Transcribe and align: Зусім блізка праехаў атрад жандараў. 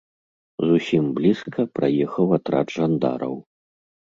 Зусім 0.69 1.03
блізка 1.19 1.67
праехаў 1.81 2.33
атрад 2.39 2.67
жандараў. 2.77 3.35